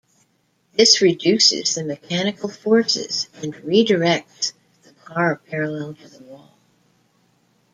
This 0.73 0.99
reduces 0.99 1.75
the 1.75 1.83
mechanical 1.83 2.49
forces 2.49 3.27
and 3.43 3.53
redirects 3.53 4.53
the 4.81 4.93
car 4.93 5.35
parallel 5.35 5.93
to 5.93 6.07
the 6.07 6.23
wall. 6.23 6.57